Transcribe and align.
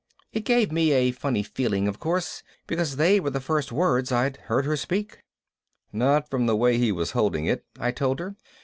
It 0.33 0.45
gave 0.45 0.71
me 0.71 0.93
a 0.93 1.11
funny 1.11 1.43
feeling, 1.43 1.87
of 1.87 1.99
course, 1.99 2.41
because 2.65 2.95
they 2.95 3.19
were 3.19 3.29
the 3.29 3.39
first 3.39 3.71
words 3.71 4.11
I'd 4.11 4.37
heard 4.37 4.65
her 4.65 4.75
speak. 4.75 5.19
"Not 5.93 6.27
from 6.27 6.47
the 6.47 6.55
way 6.57 6.79
he 6.79 6.91
was 6.91 7.11
holding 7.11 7.45
it," 7.45 7.65
I 7.79 7.91
told 7.91 8.17
her. 8.19 8.35